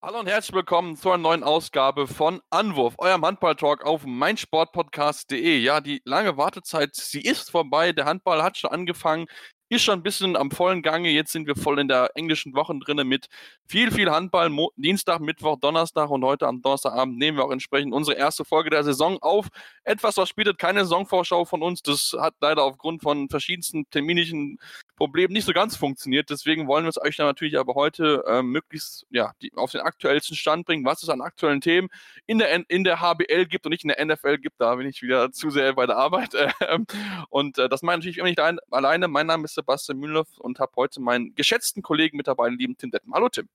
[0.00, 5.58] Hallo und herzlich willkommen zu einer neuen Ausgabe von Anwurf, eurem Handball-Talk auf meinsportpodcast.de.
[5.58, 7.90] Ja, die lange Wartezeit, sie ist vorbei.
[7.90, 9.26] Der Handball hat schon angefangen
[9.68, 11.10] ist schon ein bisschen am vollen Gange.
[11.10, 13.26] Jetzt sind wir voll in der englischen Woche drinne mit
[13.66, 14.48] viel, viel Handball.
[14.48, 18.70] Mo Dienstag, Mittwoch, Donnerstag und heute am Donnerstagabend nehmen wir auch entsprechend unsere erste Folge
[18.70, 19.48] der Saison auf.
[19.84, 21.82] Etwas verspätet, keine Saisonvorschau von uns.
[21.82, 24.58] Das hat leider aufgrund von verschiedensten terminischen
[24.96, 26.30] Problemen nicht so ganz funktioniert.
[26.30, 29.82] Deswegen wollen wir es euch dann natürlich aber heute äh, möglichst ja, die, auf den
[29.82, 31.88] aktuellsten Stand bringen, was es an aktuellen Themen
[32.26, 34.60] in der, in der HBL gibt und nicht in der NFL gibt.
[34.60, 36.30] Da bin ich wieder zu sehr bei der Arbeit.
[37.28, 39.08] und äh, das meine ich natürlich immer nicht alleine.
[39.08, 42.76] Mein Name ist Sebastian Mühlenhoff und habe heute meinen geschätzten Kollegen mit dabei, den lieben
[42.76, 43.12] Tim Deppen.
[43.12, 43.48] Hallo Tim.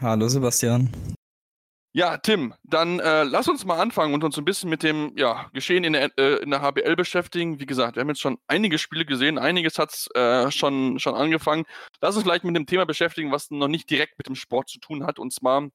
[0.00, 0.90] Hallo Sebastian.
[1.96, 5.48] Ja, Tim, dann äh, lass uns mal anfangen und uns ein bisschen mit dem ja,
[5.52, 7.60] Geschehen in der, äh, in der HBL beschäftigen.
[7.60, 11.14] Wie gesagt, wir haben jetzt schon einige Spiele gesehen, einiges hat es äh, schon, schon
[11.14, 11.66] angefangen.
[12.00, 14.80] Lass uns gleich mit dem Thema beschäftigen, was noch nicht direkt mit dem Sport zu
[14.80, 15.68] tun hat, und zwar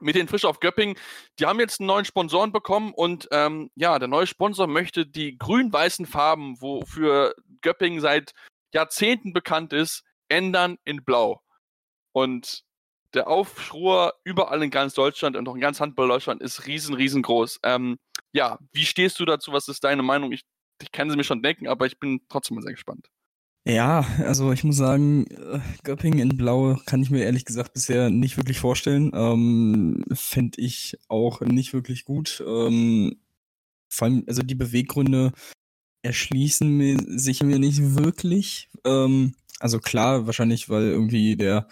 [0.00, 0.96] mit den Frisch auf Göpping.
[1.40, 5.36] Die haben jetzt einen neuen Sponsoren bekommen und ähm, ja, der neue Sponsor möchte die
[5.38, 8.32] grün-weißen Farben, wofür Göpping seit
[8.74, 11.40] Jahrzehnten bekannt ist, ändern in Blau.
[12.12, 12.64] Und
[13.14, 17.60] der Aufruhr überall in ganz Deutschland und auch in ganz Handball Deutschland ist riesen, riesengroß.
[17.62, 17.98] Ähm,
[18.32, 19.52] ja, wie stehst du dazu?
[19.52, 20.32] Was ist deine Meinung?
[20.32, 20.42] Ich,
[20.82, 23.08] ich kann sie mir schon denken, aber ich bin trotzdem mal sehr gespannt.
[23.66, 28.10] Ja, also ich muss sagen, äh, Göpping in Blau kann ich mir ehrlich gesagt bisher
[28.10, 29.10] nicht wirklich vorstellen.
[29.14, 32.42] Ähm, Fände ich auch nicht wirklich gut.
[32.46, 33.16] Ähm,
[33.88, 35.32] vor allem, also die Beweggründe
[36.04, 38.68] erschließen mir, sich mir nicht wirklich.
[38.84, 41.66] Ähm, also klar, wahrscheinlich, weil irgendwie der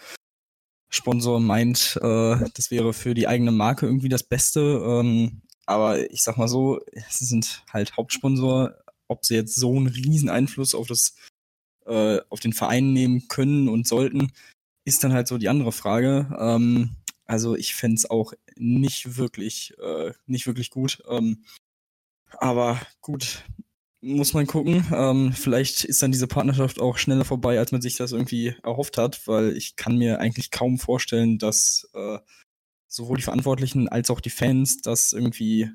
[0.89, 4.61] Sponsor meint, äh, das wäre für die eigene Marke irgendwie das Beste.
[4.85, 8.75] Ähm, aber ich sag mal so, sie sind halt Hauptsponsor.
[9.07, 11.15] Ob sie jetzt so einen riesen Einfluss auf das,
[11.85, 14.31] äh, auf den Verein nehmen können und sollten,
[14.85, 16.35] ist dann halt so die andere Frage.
[16.39, 16.95] Ähm,
[17.25, 21.03] also ich fände es auch nicht wirklich, äh, nicht wirklich gut.
[21.09, 21.43] Ähm,
[22.39, 23.43] aber gut,
[24.03, 24.85] muss man gucken.
[24.93, 28.97] Ähm, vielleicht ist dann diese Partnerschaft auch schneller vorbei, als man sich das irgendwie erhofft
[28.97, 32.19] hat, weil ich kann mir eigentlich kaum vorstellen, dass äh,
[32.87, 35.71] sowohl die Verantwortlichen als auch die Fans das irgendwie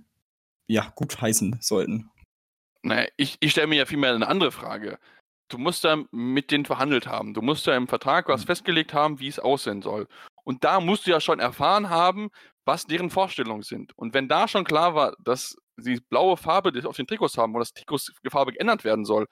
[0.67, 2.11] ja gut heißen sollten.
[2.83, 4.99] Naja, ich, ich stelle mir ja vielmehr eine andere Frage.
[5.49, 7.33] Du musst ja mit denen verhandelt haben.
[7.33, 8.47] Du musst ja im Vertrag was mhm.
[8.47, 10.07] festgelegt haben, wie es aussehen soll.
[10.45, 12.29] Und da musst du ja schon erfahren haben,
[12.65, 13.97] was deren Vorstellungen sind.
[13.97, 17.63] Und wenn da schon klar war, dass die blaue Farbe auf den Trikots haben oder
[17.63, 19.27] das Trikots Farbe geändert werden soll,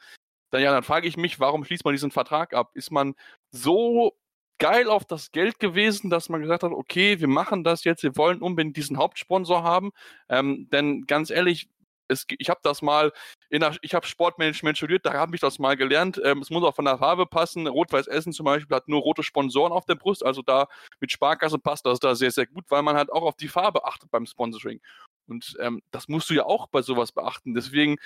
[0.50, 2.70] dann ja, dann frage ich mich, warum schließt man diesen Vertrag ab?
[2.74, 3.14] Ist man
[3.50, 4.16] so
[4.58, 8.16] geil auf das Geld gewesen, dass man gesagt hat, okay, wir machen das jetzt, wir
[8.16, 9.90] wollen unbedingt diesen Hauptsponsor haben.
[10.28, 11.68] Ähm, denn ganz ehrlich,
[12.08, 13.12] es, ich habe das mal
[13.50, 16.20] der, ich habe Sportmanagement studiert, da habe ich das mal gelernt.
[16.24, 17.66] Ähm, es muss auch von der Farbe passen.
[17.66, 20.68] Rot-Weiß Essen zum Beispiel hat nur rote Sponsoren auf der Brust, also da
[21.00, 23.84] mit Sparkasse passt das da sehr, sehr gut, weil man halt auch auf die Farbe
[23.84, 24.80] achtet beim Sponsoring.
[25.28, 27.54] Und ähm, das musst du ja auch bei sowas beachten.
[27.54, 27.97] Deswegen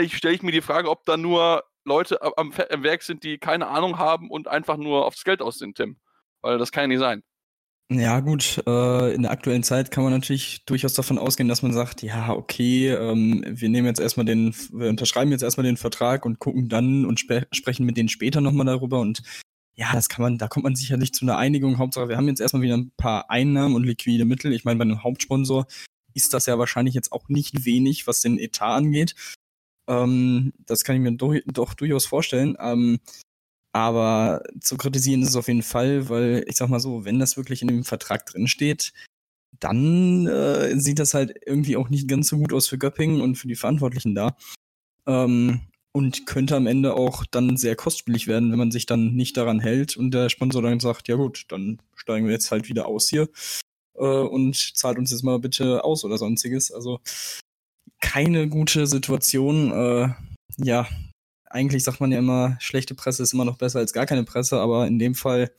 [0.00, 3.38] ich, stelle ich mir die Frage, ob da nur Leute am, am, Werk sind, die
[3.38, 5.96] keine Ahnung haben und einfach nur aufs Geld aus sind, Tim.
[6.40, 7.22] Weil das kann ja nicht sein.
[7.90, 11.74] Ja, gut, äh, in der aktuellen Zeit kann man natürlich durchaus davon ausgehen, dass man
[11.74, 16.24] sagt, ja, okay, ähm, wir nehmen jetzt erstmal den, wir unterschreiben jetzt erstmal den Vertrag
[16.24, 19.22] und gucken dann und spe sprechen mit denen später nochmal darüber und
[19.74, 21.78] ja, das kann man, da kommt man sicherlich zu einer Einigung.
[21.78, 24.52] Hauptsache, wir haben jetzt erstmal wieder ein paar Einnahmen und liquide Mittel.
[24.52, 25.66] Ich meine, bei einem Hauptsponsor
[26.14, 29.14] ist das ja wahrscheinlich jetzt auch nicht wenig, was den Etat angeht.
[29.88, 32.56] Ähm, das kann ich mir do doch durchaus vorstellen.
[32.60, 33.00] Ähm,
[33.72, 37.36] aber zu kritisieren ist es auf jeden Fall, weil ich sag mal so, wenn das
[37.36, 38.92] wirklich in dem Vertrag drin steht,
[39.60, 43.36] dann äh, sieht das halt irgendwie auch nicht ganz so gut aus für Göppingen und
[43.36, 44.36] für die Verantwortlichen da.
[45.06, 45.62] Ähm,
[45.94, 49.60] und könnte am Ende auch dann sehr kostspielig werden, wenn man sich dann nicht daran
[49.60, 53.08] hält und der Sponsor dann sagt, ja gut, dann steigen wir jetzt halt wieder aus
[53.08, 53.28] hier
[54.02, 56.72] äh, und zahlt uns jetzt mal bitte aus oder sonstiges.
[56.72, 57.00] Also
[58.00, 59.70] keine gute Situation.
[59.72, 60.08] Äh,
[60.58, 60.88] ja,
[61.48, 64.58] eigentlich sagt man ja immer, schlechte Presse ist immer noch besser als gar keine Presse,
[64.58, 65.52] aber in dem Fall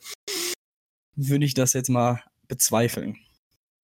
[1.16, 3.16] würde ich das jetzt mal bezweifeln.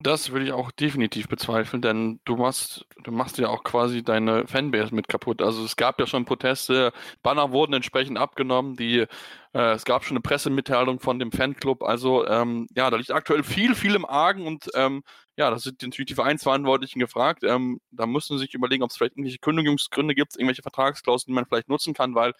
[0.00, 4.46] Das würde ich auch definitiv bezweifeln, denn du machst, du machst ja auch quasi deine
[4.46, 5.40] Fanbase mit kaputt.
[5.40, 6.92] Also es gab ja schon Proteste,
[7.22, 9.06] Banner wurden entsprechend abgenommen, die,
[9.54, 11.82] äh, es gab schon eine Pressemitteilung von dem Fanclub.
[11.84, 15.04] Also ähm, ja, da liegt aktuell viel, viel im Argen und ähm,
[15.36, 17.42] ja, das sind natürlich die Vereinsverantwortlichen gefragt.
[17.44, 21.34] Ähm, da müssen sie sich überlegen, ob es vielleicht irgendwelche Kündigungsgründe gibt, irgendwelche Vertragsklauseln, die
[21.34, 22.32] man vielleicht nutzen kann, weil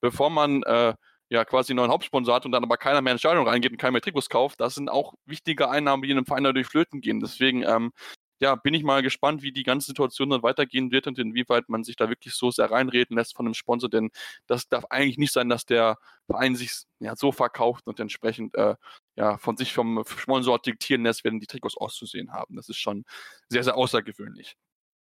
[0.00, 0.94] bevor man äh,
[1.30, 3.78] ja quasi einen neuen Hauptsponsor hat und dann aber keiner mehr ins Stadion reingeht und
[3.78, 7.00] keiner mehr Trikots kauft, das sind auch wichtige Einnahmen, die in einem Verein dadurch flöten
[7.00, 7.20] gehen.
[7.20, 7.92] Deswegen ähm,
[8.40, 11.84] ja, bin ich mal gespannt, wie die ganze Situation dann weitergehen wird und inwieweit man
[11.84, 14.10] sich da wirklich so sehr reinreden lässt von einem Sponsor, denn
[14.46, 16.70] das darf eigentlich nicht sein, dass der Verein sich
[17.00, 18.76] ja, so verkauft und entsprechend äh,
[19.16, 22.56] ja, von sich vom Sponsor diktieren lässt, wenn die Trikots auszusehen haben.
[22.56, 23.04] Das ist schon
[23.48, 24.56] sehr, sehr außergewöhnlich.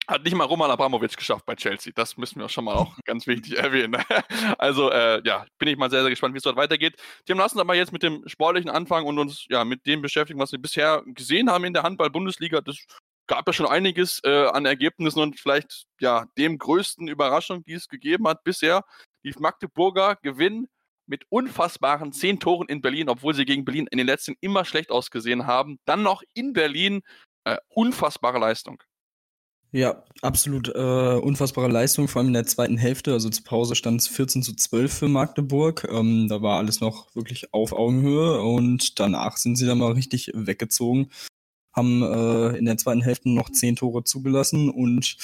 [0.08, 1.92] Hat nicht mal Roman Abramovic geschafft bei Chelsea.
[1.94, 3.96] Das müssen wir schon mal auch ganz wichtig erwähnen.
[4.56, 6.96] Also, äh, ja, bin ich mal sehr, sehr gespannt, wie es dort weitergeht.
[7.24, 10.38] Tim, lassen uns aber jetzt mit dem sportlichen anfangen und uns ja mit dem beschäftigen,
[10.38, 12.60] was wir bisher gesehen haben in der Handball-Bundesliga.
[12.60, 12.76] Das
[13.26, 17.88] gab ja schon einiges äh, an Ergebnissen und vielleicht ja dem größten Überraschung, die es
[17.88, 18.84] gegeben hat bisher.
[19.24, 20.68] Die Magdeburger gewinnen
[21.06, 24.90] mit unfassbaren zehn Toren in Berlin, obwohl sie gegen Berlin in den letzten immer schlecht
[24.90, 25.78] ausgesehen haben.
[25.84, 27.02] Dann noch in Berlin
[27.44, 28.82] äh, unfassbare Leistung.
[29.72, 33.12] Ja, absolut äh, unfassbare Leistung, vor allem in der zweiten Hälfte.
[33.12, 35.86] Also zur Pause stand es 14 zu 12 für Magdeburg.
[35.90, 40.30] Ähm, da war alles noch wirklich auf Augenhöhe und danach sind sie dann mal richtig
[40.34, 41.10] weggezogen,
[41.74, 45.16] haben äh, in der zweiten Hälfte noch zehn Tore zugelassen und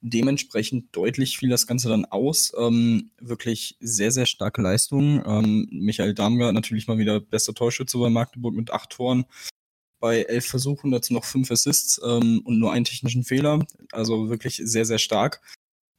[0.00, 2.52] dementsprechend deutlich fiel das Ganze dann aus.
[2.58, 5.22] Ähm, wirklich sehr, sehr starke Leistung.
[5.24, 9.26] Ähm, Michael Damger natürlich mal wieder bester Torschütze bei Magdeburg mit acht Toren
[10.02, 13.64] bei elf Versuchen, dazu noch fünf Assists ähm, und nur einen technischen Fehler.
[13.92, 15.40] Also wirklich sehr, sehr stark.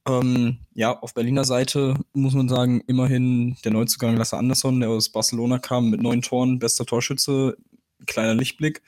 [0.06, 5.08] Ähm, ja, auf Berliner Seite muss man sagen, immerhin der Neuzugang Lasse Andersson, der aus
[5.08, 7.56] Barcelona kam mit neun Toren, bester Torschütze,
[8.06, 8.82] kleiner Lichtblick.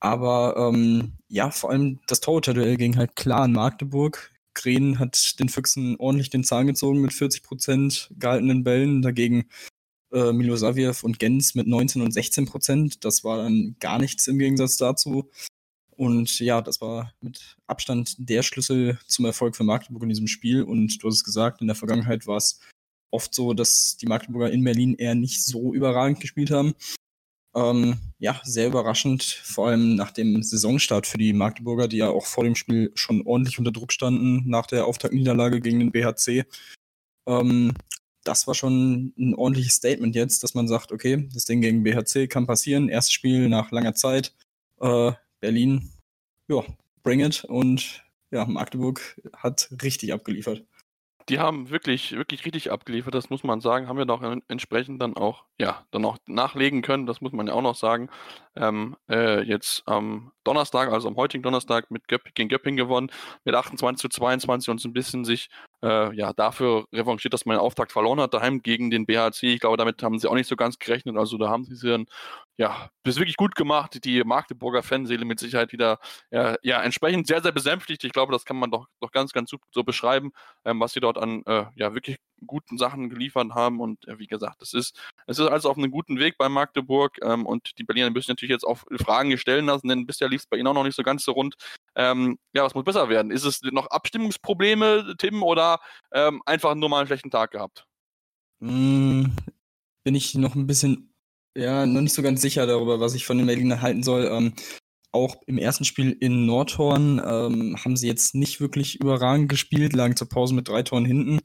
[0.00, 4.30] Aber ähm, ja, vor allem das Torhüter-Duell ging halt klar an Magdeburg.
[4.52, 9.00] Green hat den Füchsen ordentlich den Zahn gezogen mit 40 Prozent gehaltenen Bällen.
[9.00, 9.46] Dagegen
[10.14, 13.04] äh, Milosaviev und Gens mit 19 und 16 Prozent.
[13.04, 15.30] Das war dann gar nichts im Gegensatz dazu.
[15.96, 20.62] Und ja, das war mit Abstand der Schlüssel zum Erfolg für Magdeburg in diesem Spiel.
[20.62, 22.60] Und du hast es gesagt, in der Vergangenheit war es
[23.10, 26.74] oft so, dass die Magdeburger in Berlin eher nicht so überragend gespielt haben.
[27.54, 32.26] Ähm, ja, sehr überraschend, vor allem nach dem Saisonstart für die Magdeburger, die ja auch
[32.26, 36.44] vor dem Spiel schon ordentlich unter Druck standen nach der Auftaktniederlage gegen den BHC.
[37.28, 37.72] Ähm,
[38.24, 42.26] das war schon ein ordentliches Statement jetzt, dass man sagt, okay, das Ding gegen BHC
[42.28, 42.88] kann passieren.
[42.88, 44.34] Erstes Spiel nach langer Zeit.
[44.80, 45.90] Äh, Berlin,
[46.48, 46.64] ja,
[47.02, 47.44] bring it.
[47.44, 50.64] Und ja, Magdeburg hat richtig abgeliefert.
[51.30, 53.88] Die haben wirklich, wirklich richtig abgeliefert, das muss man sagen.
[53.88, 57.54] Haben wir doch entsprechend dann auch, ja, dann auch nachlegen können, das muss man ja
[57.54, 58.10] auch noch sagen.
[58.56, 63.10] Ähm, äh, jetzt am Donnerstag, also am heutigen Donnerstag mit Göpp, gegen Göpping gewonnen,
[63.44, 65.48] mit 28 zu 22 und so ein bisschen sich
[65.82, 69.54] äh, ja, dafür revanchiert, dass man den Auftakt verloren hat, daheim gegen den BHC.
[69.54, 71.16] Ich glaube, damit haben sie auch nicht so ganz gerechnet.
[71.16, 72.06] Also da haben sie dann,
[72.56, 74.04] ja, das wirklich gut gemacht.
[74.04, 75.98] Die Magdeburger Fanseele mit Sicherheit wieder,
[76.30, 78.04] ja, ja, entsprechend sehr, sehr besänftigt.
[78.04, 80.30] Ich glaube, das kann man doch, doch ganz, ganz so beschreiben,
[80.64, 83.80] ähm, was sie dort an, äh, ja, wirklich guten Sachen geliefert haben.
[83.80, 87.18] Und äh, wie gesagt, es ist, es ist also auf einem guten Weg bei Magdeburg.
[87.22, 90.46] Ähm, und die Berliner müssen natürlich jetzt auch Fragen stellen lassen, denn bisher lief es
[90.46, 91.56] bei ihnen auch noch nicht so ganz so rund.
[91.96, 93.32] Ähm, ja, was muss besser werden?
[93.32, 95.80] Ist es noch Abstimmungsprobleme, Tim, oder
[96.12, 97.84] ähm, einfach nur mal einen schlechten Tag gehabt?
[98.60, 99.26] Mm,
[100.04, 101.13] bin ich noch ein bisschen,
[101.56, 104.28] ja, noch nicht so ganz sicher darüber, was ich von den Berliner halten soll.
[104.30, 104.54] Ähm,
[105.12, 110.16] auch im ersten Spiel in Nordhorn ähm, haben sie jetzt nicht wirklich überragend gespielt, lagen
[110.16, 111.38] zur Pause mit drei Toren hinten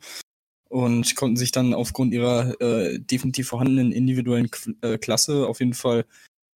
[0.70, 5.76] und konnten sich dann aufgrund ihrer äh, definitiv vorhandenen individuellen K äh, Klasse auf jeden
[5.76, 6.06] Fall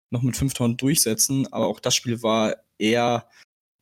[0.09, 1.51] noch mit fünf Toren durchsetzen.
[1.53, 3.27] Aber auch das Spiel war eher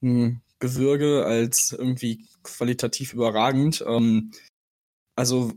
[0.03, 3.83] ein Gewürge als irgendwie qualitativ überragend.
[3.87, 4.31] Ähm,
[5.15, 5.53] also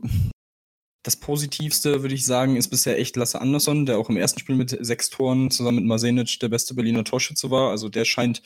[1.05, 4.55] das Positivste, würde ich sagen, ist bisher echt Lasse Andersson, der auch im ersten Spiel
[4.55, 7.69] mit sechs Toren zusammen mit Masenic der beste Berliner Torschütze war.
[7.69, 8.41] Also der scheint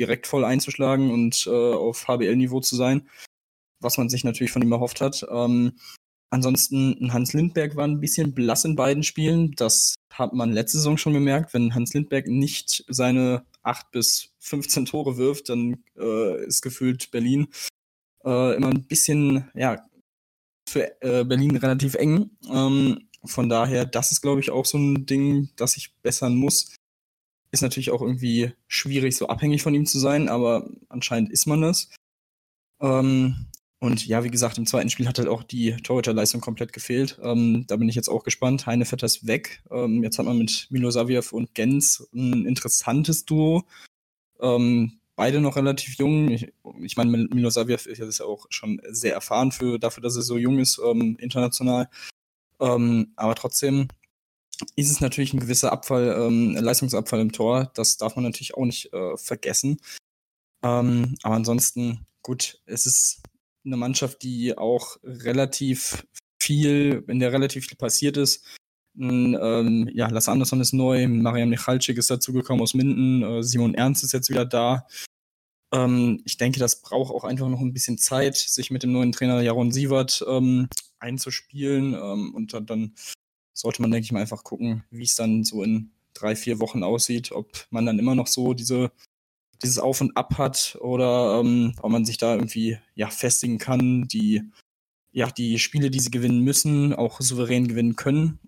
[0.00, 3.08] direkt voll einzuschlagen und äh, auf HBL-Niveau zu sein
[3.80, 5.26] was man sich natürlich von ihm erhofft hat.
[5.30, 5.72] Ähm,
[6.30, 9.52] ansonsten, Hans Lindberg war ein bisschen blass in beiden Spielen.
[9.56, 11.54] Das hat man letzte Saison schon gemerkt.
[11.54, 17.48] Wenn Hans Lindberg nicht seine 8 bis 15 Tore wirft, dann äh, ist gefühlt Berlin
[18.24, 19.84] äh, immer ein bisschen, ja,
[20.68, 22.30] für äh, Berlin relativ eng.
[22.50, 26.74] Ähm, von daher, das ist, glaube ich, auch so ein Ding, das ich bessern muss.
[27.50, 31.62] Ist natürlich auch irgendwie schwierig, so abhängig von ihm zu sein, aber anscheinend ist man
[31.62, 31.90] das.
[32.80, 33.46] Ähm,
[33.78, 37.18] und ja, wie gesagt, im zweiten Spiel hat halt auch die Torhüterleistung komplett gefehlt.
[37.22, 38.66] Ähm, da bin ich jetzt auch gespannt.
[38.66, 39.62] Heinevetter ist weg.
[39.70, 43.64] Ähm, jetzt hat man mit Milo Saviev und Gens ein interessantes Duo.
[44.40, 46.30] Ähm, beide noch relativ jung.
[46.30, 50.36] Ich, ich meine, Milosavljev ist ja auch schon sehr erfahren für, dafür, dass er so
[50.38, 51.88] jung ist, ähm, international.
[52.60, 53.88] Ähm, aber trotzdem
[54.76, 57.70] ist es natürlich ein gewisser Abfall, ähm, Leistungsabfall im Tor.
[57.74, 59.78] Das darf man natürlich auch nicht äh, vergessen.
[60.62, 63.22] Ähm, aber ansonsten, gut, es ist
[63.64, 66.06] eine Mannschaft, die auch relativ
[66.40, 68.44] viel, in der relativ viel passiert ist.
[68.98, 74.04] Ähm, ja, Lasse Andersson ist neu, Marian Michalczyk ist dazugekommen aus Minden, äh, Simon Ernst
[74.04, 74.86] ist jetzt wieder da.
[75.72, 79.12] Ähm, ich denke, das braucht auch einfach noch ein bisschen Zeit, sich mit dem neuen
[79.12, 81.94] Trainer Jaron Sievert ähm, einzuspielen.
[81.94, 82.94] Ähm, und dann, dann,
[83.56, 86.82] sollte man, denke ich mal, einfach gucken, wie es dann so in drei, vier Wochen
[86.82, 88.92] aussieht, ob man dann immer noch so diese,
[89.62, 94.08] dieses Auf und Ab hat oder ähm, ob man sich da irgendwie ja, festigen kann,
[94.08, 94.42] die,
[95.12, 98.38] ja, die Spiele, die sie gewinnen müssen, auch souverän gewinnen können.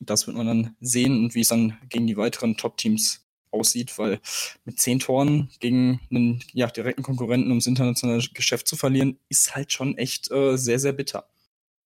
[0.00, 4.20] Das wird man dann sehen und wie es dann gegen die weiteren Top-Teams aussieht, weil
[4.64, 9.72] mit zehn Toren gegen einen ja, direkten Konkurrenten ums internationale Geschäft zu verlieren, ist halt
[9.72, 11.28] schon echt äh, sehr, sehr bitter.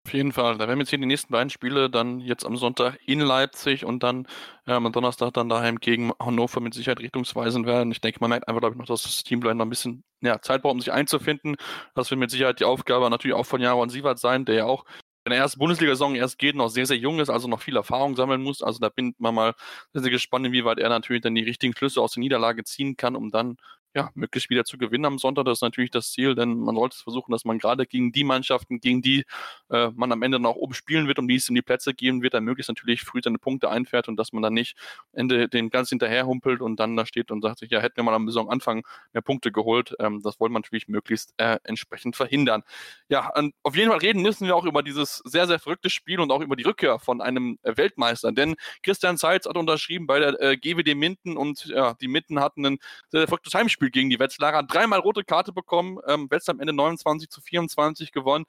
[0.04, 0.58] Auf jeden Fall.
[0.58, 4.02] Da werden jetzt hier die nächsten beiden Spiele dann jetzt am Sonntag in Leipzig und
[4.02, 4.26] dann
[4.66, 7.92] ähm, am Donnerstag dann daheim gegen Hannover mit Sicherheit richtungsweisend werden.
[7.92, 10.42] Ich denke, man merkt einfach, glaube ich, noch, dass das Team noch ein bisschen ja,
[10.42, 11.54] Zeit braucht, um sich einzufinden.
[11.94, 14.84] Das wird mit Sicherheit die Aufgabe natürlich auch von Jaron Sievert sein, der ja auch
[15.24, 18.16] in der ersten Bundesliga-Saison erst geht, noch sehr, sehr jung ist, also noch viel Erfahrung
[18.16, 18.62] sammeln muss.
[18.62, 19.54] Also da bin man mal
[19.92, 23.14] sehr, sehr gespannt, inwieweit er natürlich dann die richtigen Schlüsse aus der Niederlage ziehen kann,
[23.16, 23.56] um dann
[23.94, 25.44] ja, möglichst wieder zu gewinnen am Sonntag.
[25.44, 28.80] Das ist natürlich das Ziel, denn man sollte versuchen, dass man gerade gegen die Mannschaften,
[28.80, 29.24] gegen die
[29.70, 32.22] äh, man am Ende noch oben spielen wird, um die es in die Plätze geben
[32.22, 34.76] wird, dann möglichst natürlich früh seine Punkte einfährt und dass man dann nicht
[35.12, 38.04] Ende den ganz hinterher humpelt und dann da steht und sagt sich, ja, hätten wir
[38.04, 39.94] mal am Saisonanfang mehr Punkte geholt.
[39.98, 42.62] Ähm, das wollen wir natürlich möglichst äh, entsprechend verhindern.
[43.08, 43.30] Ja,
[43.62, 46.40] auf jeden Fall reden müssen wir auch über dieses sehr, sehr verrückte Spiel und auch
[46.40, 50.56] über die Rückkehr von einem äh, Weltmeister, denn Christian Seitz hat unterschrieben bei der äh,
[50.56, 54.20] GWD Minden und ja, die Minden hatten ein sehr, sehr verrücktes Heimspiel Spiel gegen die
[54.20, 54.62] Wetzlarer.
[54.62, 55.98] Dreimal rote Karte bekommen.
[56.06, 58.44] Ähm, Wetzlar am Ende 29 zu 24 gewonnen.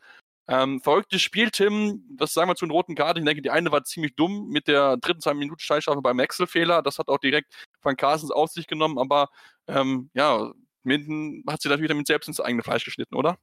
[0.47, 2.03] Ähm, verrücktes Spiel, Tim.
[2.17, 3.19] Was sagen wir zu den roten Karten?
[3.19, 6.83] Ich denke, die eine war ziemlich dumm mit der dritten zwei Minuten Scheißstrafe beim Wechselfehler.
[6.83, 8.99] Das hat auch direkt Van Carstens auf sich genommen.
[8.99, 9.29] Aber
[9.67, 10.51] ähm, ja,
[10.83, 13.39] Minden hat sie natürlich damit selbst ins eigene Fleisch geschnitten, oder?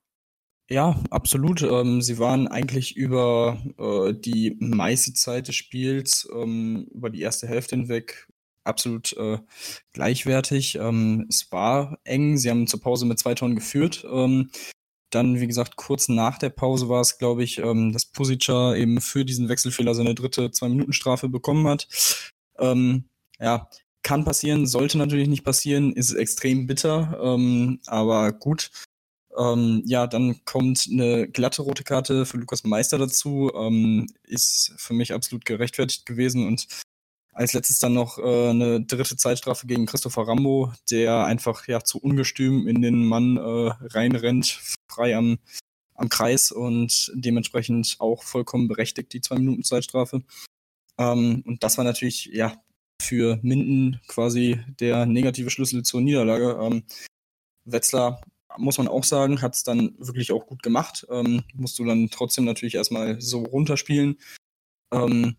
[0.68, 1.62] Ja, absolut.
[1.62, 7.48] Ähm, sie waren eigentlich über äh, die meiste Zeit des Spiels, ähm, über die erste
[7.48, 8.28] Hälfte hinweg,
[8.70, 9.38] absolut äh,
[9.92, 10.76] gleichwertig.
[10.76, 12.38] Ähm, es war eng.
[12.38, 14.06] Sie haben zur Pause mit zwei Tonnen geführt.
[14.10, 14.50] Ähm,
[15.10, 19.00] dann, wie gesagt, kurz nach der Pause war es, glaube ich, ähm, dass Pusica eben
[19.00, 21.88] für diesen Wechselfehler seine dritte Zwei-Minuten-Strafe bekommen hat.
[22.58, 23.04] Ähm,
[23.40, 23.68] ja,
[24.02, 28.70] kann passieren, sollte natürlich nicht passieren, ist extrem bitter, ähm, aber gut.
[29.36, 34.94] Ähm, ja, dann kommt eine glatte rote Karte für Lukas Meister dazu, ähm, ist für
[34.94, 36.66] mich absolut gerechtfertigt gewesen und
[37.40, 41.98] als letztes dann noch äh, eine dritte Zeitstrafe gegen Christopher Rambo, der einfach ja zu
[41.98, 44.60] ungestüm in den Mann äh, reinrennt,
[44.92, 45.38] frei am,
[45.94, 50.22] am Kreis und dementsprechend auch vollkommen berechtigt die zwei Minuten Zeitstrafe.
[50.98, 52.62] Ähm, und das war natürlich ja
[53.00, 56.58] für Minden quasi der negative Schlüssel zur Niederlage.
[56.60, 56.82] Ähm,
[57.64, 58.20] Wetzlar
[58.58, 61.06] muss man auch sagen, hat es dann wirklich auch gut gemacht.
[61.08, 64.18] Ähm, musst du dann trotzdem natürlich erstmal so runterspielen.
[64.92, 65.36] Ähm,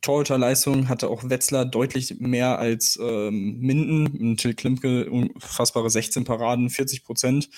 [0.00, 4.36] Torhüterleistung hatte auch Wetzlar deutlich mehr als ähm, Minden.
[4.36, 7.50] Till Klimke unfassbare 16 Paraden, 40 Prozent.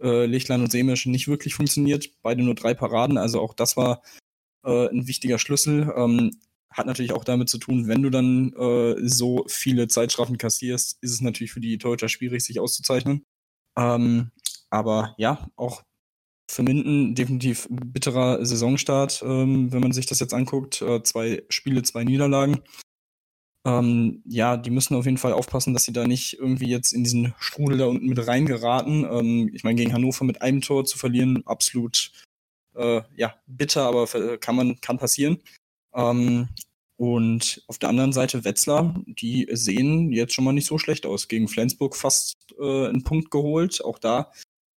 [0.00, 2.10] Äh, Lichtlein und Semisch nicht wirklich funktioniert.
[2.22, 3.18] Beide nur drei Paraden.
[3.18, 4.02] Also auch das war
[4.64, 5.92] äh, ein wichtiger Schlüssel.
[5.96, 6.32] Ähm,
[6.70, 11.12] hat natürlich auch damit zu tun, wenn du dann äh, so viele Zeitstrafen kassierst, ist
[11.12, 13.24] es natürlich für die Torhüter schwierig, sich auszuzeichnen.
[13.78, 14.32] Ähm,
[14.70, 15.84] aber ja, auch
[16.50, 20.82] für Minden definitiv bitterer Saisonstart, ähm, wenn man sich das jetzt anguckt.
[20.82, 22.60] Äh, zwei Spiele, zwei Niederlagen.
[23.66, 27.02] Ähm, ja, die müssen auf jeden Fall aufpassen, dass sie da nicht irgendwie jetzt in
[27.02, 29.04] diesen Strudel da unten mit reingeraten.
[29.10, 32.12] Ähm, ich meine, gegen Hannover mit einem Tor zu verlieren, absolut
[32.74, 34.06] äh, ja, bitter, aber
[34.38, 35.38] kann man, kann passieren.
[35.94, 36.48] Ähm,
[36.96, 41.28] und auf der anderen Seite Wetzlar, die sehen jetzt schon mal nicht so schlecht aus.
[41.28, 43.82] Gegen Flensburg fast äh, einen Punkt geholt.
[43.84, 44.30] Auch da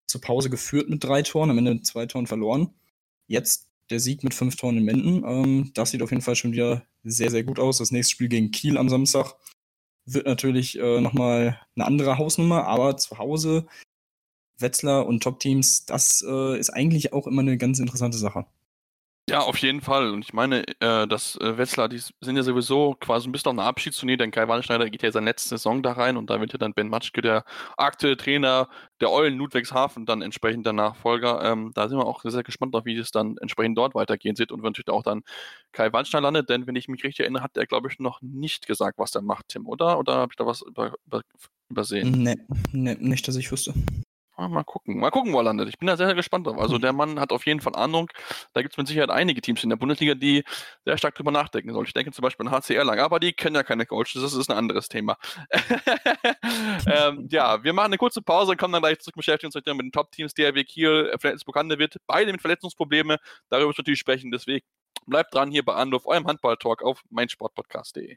[0.06, 2.74] zur Pause geführt mit drei Toren, am Ende zwei Toren verloren.
[3.26, 5.24] Jetzt der Sieg mit fünf Toren in Menden.
[5.24, 7.78] Ähm, das sieht auf jeden Fall schon wieder sehr, sehr gut aus.
[7.78, 9.34] Das nächste Spiel gegen Kiel am Samstag
[10.06, 13.66] wird natürlich äh, nochmal eine andere Hausnummer, aber zu Hause
[14.58, 18.46] Wetzlar und Top-Teams, das äh, ist eigentlich auch immer eine ganz interessante Sache.
[19.28, 20.10] Ja, auf jeden Fall.
[20.10, 23.58] Und ich meine, äh, dass äh, Wetzlar, die sind ja sowieso quasi ein bisschen auf
[23.58, 26.52] einer Abschiedstournee, denn Kai Wallenschneider geht ja seine letzte Saison da rein und da wird
[26.52, 27.44] ja dann Ben Matschke, der
[27.78, 28.68] aktuelle Trainer
[29.00, 31.42] der Eulen Ludwigshafen, dann entsprechend der Nachfolger.
[31.42, 34.52] Ähm, da sind wir auch sehr, gespannt drauf, wie es dann entsprechend dort weitergehen wird
[34.52, 35.22] und natürlich auch dann
[35.72, 38.66] Kai Wallenschneider landet, denn wenn ich mich richtig erinnere, hat er, glaube ich, noch nicht
[38.66, 39.98] gesagt, was er macht, Tim, oder?
[39.98, 41.22] Oder habe ich da was über, über,
[41.70, 42.10] übersehen?
[42.10, 42.36] Nee,
[42.72, 43.72] nee, nicht, dass ich wüsste.
[44.36, 44.98] Mal gucken.
[44.98, 45.68] Mal gucken, wo er landet.
[45.68, 46.58] Ich bin da sehr, sehr gespannt drauf.
[46.58, 48.10] Also der Mann hat auf jeden Fall Ahnung.
[48.52, 50.42] Da gibt es mit Sicherheit einige Teams in der Bundesliga, die
[50.84, 51.86] sehr stark drüber nachdenken sollen.
[51.86, 54.20] Ich denke zum Beispiel an HCR lang, aber die kennen ja keine Coaches.
[54.20, 55.16] Das ist ein anderes Thema.
[56.86, 59.66] ähm, ja, wir machen eine kurze Pause und kommen dann gleich zurück, beschäftigen uns mit
[59.66, 61.96] den Top-Teams, DRW Kiel, Flensburg wird.
[62.06, 63.18] Beide mit Verletzungsprobleme.
[63.48, 64.32] Darüber müssen wir natürlich sprechen.
[64.32, 64.66] Deswegen
[65.06, 68.16] bleibt dran hier bei Anruf, eurem Handball-Talk auf meinsportpodcast.de.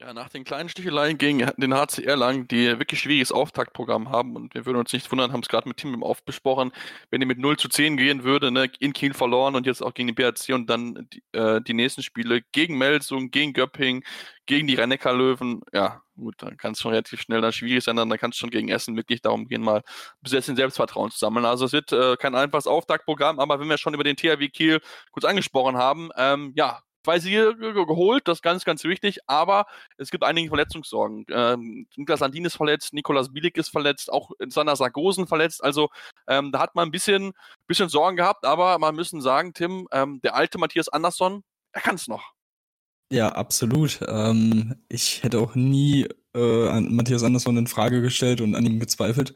[0.00, 4.34] Ja, nach den kleinen Sticheleien gegen den HCR lang, die wirklich schwieriges Auftaktprogramm haben.
[4.34, 6.72] Und wir würden uns nicht wundern, haben es gerade mit Tim im Off besprochen,
[7.10, 9.92] wenn die mit 0 zu 10 gehen würde, ne, in Kiel verloren und jetzt auch
[9.92, 14.02] gegen die BRC und dann die, äh, die nächsten Spiele gegen Melsung, gegen Göpping,
[14.46, 17.96] gegen die rhein löwen ja, gut, dann kann es schon relativ schnell dann schwierig sein,
[17.96, 19.82] dann kann es schon gegen Essen wirklich darum gehen, mal
[20.22, 21.44] bis bisschen Selbstvertrauen zu sammeln.
[21.44, 24.80] Also es wird äh, kein einfaches Auftaktprogramm, aber wenn wir schon über den THW Kiel
[25.10, 29.66] kurz angesprochen haben, ähm, ja, zwei Siege geholt, das ist ganz, ganz wichtig, aber
[29.96, 31.26] es gibt einige Verletzungssorgen.
[31.30, 35.88] Ähm, Niklas Landin ist verletzt, Nikolas Bielik ist verletzt, auch Sander Sargosen verletzt, also
[36.28, 37.32] ähm, da hat man ein bisschen,
[37.66, 41.42] bisschen Sorgen gehabt, aber man müssen sagen, Tim, ähm, der alte Matthias Andersson,
[41.72, 42.32] er kann es noch.
[43.12, 44.00] Ja, absolut.
[44.06, 48.78] Ähm, ich hätte auch nie äh, an Matthias Andersson in Frage gestellt und an ihm
[48.78, 49.34] gezweifelt.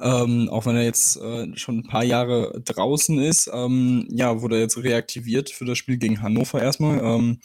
[0.00, 4.56] Ähm, auch wenn er jetzt äh, schon ein paar Jahre draußen ist, ähm, ja, wurde
[4.56, 6.98] er jetzt reaktiviert für das Spiel gegen Hannover erstmal.
[6.98, 7.40] Ähm,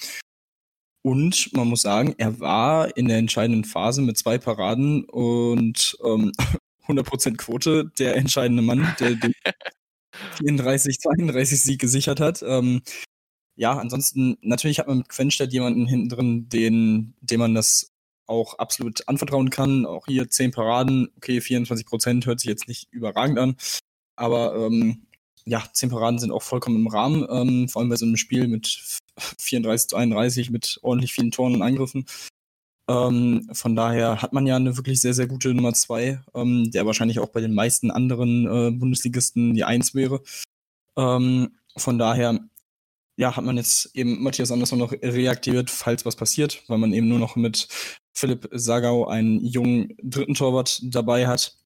[1.03, 6.31] und man muss sagen, er war in der entscheidenden Phase mit zwei Paraden und ähm,
[6.87, 9.33] 100% Quote der entscheidende Mann, der den
[10.37, 12.43] 34, 32 Sieg gesichert hat.
[12.45, 12.81] Ähm,
[13.55, 17.91] ja, ansonsten, natürlich hat man mit Quenstedt jemanden hinten drin, den, dem man das
[18.29, 19.85] auch absolut anvertrauen kann.
[19.85, 23.55] Auch hier 10 Paraden, okay, 24 Prozent hört sich jetzt nicht überragend an,
[24.15, 25.07] aber ähm,
[25.45, 28.47] ja, 10 Paraden sind auch vollkommen im Rahmen, ähm, vor allem bei so einem Spiel
[28.47, 28.81] mit
[29.39, 32.05] 34 zu 31, mit ordentlich vielen Toren und Angriffen.
[32.87, 36.85] Ähm, von daher hat man ja eine wirklich sehr, sehr gute Nummer 2, ähm, der
[36.85, 40.21] wahrscheinlich auch bei den meisten anderen äh, Bundesligisten die 1 wäre.
[40.97, 42.39] Ähm, von daher
[43.19, 47.09] ja, hat man jetzt eben Matthias Andersson noch reaktiviert, falls was passiert, weil man eben
[47.09, 47.67] nur noch mit
[48.19, 51.57] Philipp Sagau einen jungen dritten Torwart dabei hat,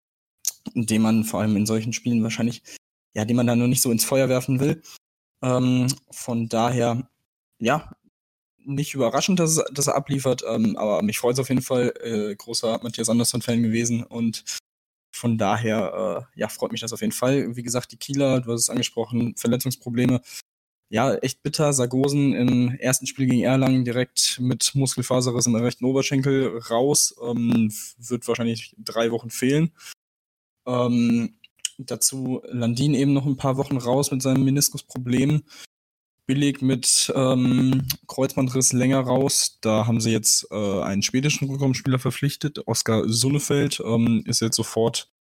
[0.75, 2.61] den man vor allem in solchen Spielen wahrscheinlich,
[3.15, 4.83] ja, den man da nur nicht so ins Feuer werfen will.
[5.41, 7.09] Ähm, von daher,
[7.59, 7.91] ja,
[8.65, 11.93] nicht überraschend, dass, dass er abliefert, ähm, aber mich freut es auf jeden Fall.
[12.01, 14.43] Äh, großer Matthias Andersson-Fan gewesen und
[15.11, 17.55] von daher, äh, ja, freut mich das auf jeden Fall.
[17.55, 20.21] Wie gesagt, die Kieler, du hast es angesprochen, Verletzungsprobleme
[20.93, 21.73] ja, echt bitter.
[21.73, 27.15] Sargosen im ersten Spiel gegen Erlangen direkt mit Muskelfaserriss im rechten Oberschenkel raus.
[27.19, 29.71] Ähm, wird wahrscheinlich drei Wochen fehlen.
[30.67, 31.39] Ähm,
[31.79, 35.41] dazu Landin eben noch ein paar Wochen raus mit seinem Meniskusproblem.
[36.27, 39.57] Billig mit ähm, Kreuzbandriss länger raus.
[39.61, 42.67] Da haben sie jetzt äh, einen schwedischen Rückraumspieler verpflichtet.
[42.67, 45.11] Oskar Sunnefeld ähm, ist jetzt sofort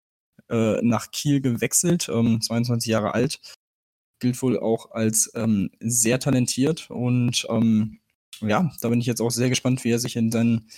[0.51, 3.41] äh, nach Kiel gewechselt, 22 ähm, Jahre alt
[4.23, 7.99] gilt wohl auch als ähm, sehr talentiert und ähm,
[8.41, 10.69] ja, da bin ich jetzt auch sehr gespannt, wie er sich in seinen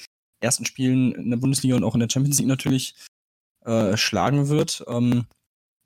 [0.41, 2.95] ersten Spielen in der Bundesliga und auch in der Champions League natürlich
[3.65, 4.85] äh, schlagen wird.
[4.89, 5.27] Ähm,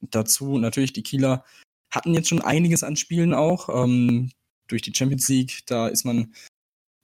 [0.01, 1.45] dazu natürlich die Kieler
[1.91, 3.69] hatten jetzt schon einiges an Spielen auch.
[3.85, 4.31] Ähm,
[4.69, 6.33] durch die Champions League, da ist man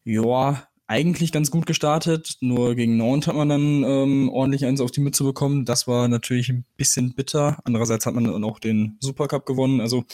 [0.04, 2.36] ja eigentlich ganz gut gestartet.
[2.40, 5.64] Nur gegen Nantes hat man dann ähm, ordentlich eins auf die Mütze bekommen.
[5.64, 7.58] Das war natürlich ein bisschen bitter.
[7.64, 9.80] Andererseits hat man dann auch den Supercup gewonnen.
[9.80, 10.04] Also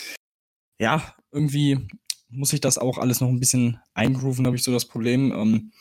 [0.81, 1.89] ja, irgendwie
[2.29, 5.33] muss ich das auch alles noch ein bisschen eingrooven, habe ich so das Problem.
[5.33, 5.73] Ähm,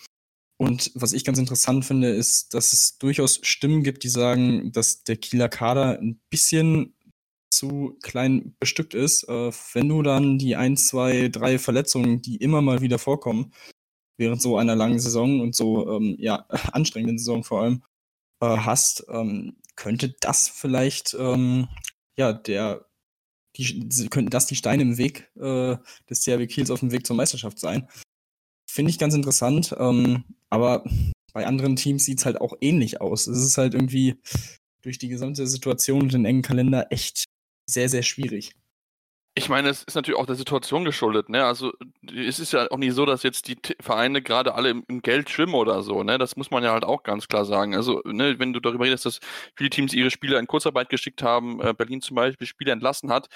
[0.58, 5.04] und was ich ganz interessant finde, ist, dass es durchaus Stimmen gibt, die sagen, dass
[5.04, 6.96] der Kieler Kader ein bisschen
[7.50, 9.24] zu klein bestückt ist.
[9.24, 13.54] Äh, wenn du dann die ein, zwei, drei Verletzungen, die immer mal wieder vorkommen,
[14.18, 17.84] während so einer langen Saison und so ähm, ja, anstrengenden Saison vor allem,
[18.42, 21.70] äh, hast, ähm, könnte das vielleicht ähm,
[22.18, 22.89] ja der
[23.60, 25.78] die, könnten das die Steine im Weg äh,
[26.10, 27.88] des CRW Kiels auf dem Weg zur Meisterschaft sein.
[28.70, 30.84] Finde ich ganz interessant, ähm, aber
[31.34, 33.28] bei anderen Teams sieht es halt auch ähnlich aus.
[33.28, 34.16] Es ist halt irgendwie
[34.82, 37.26] durch die gesamte Situation und den engen Kalender echt
[37.66, 38.56] sehr, sehr schwierig.
[39.36, 41.46] Ich meine, es ist natürlich auch der Situation geschuldet, ne?
[41.46, 41.72] Also
[42.14, 45.30] es ist ja auch nicht so, dass jetzt die Vereine gerade alle im, im, Geld
[45.30, 46.18] schwimmen oder so, ne?
[46.18, 47.76] Das muss man ja halt auch ganz klar sagen.
[47.76, 49.20] Also, ne, wenn du darüber redest, dass
[49.56, 53.30] viele Teams ihre Spieler in Kurzarbeit geschickt haben, äh, Berlin zum Beispiel Spieler entlassen hat,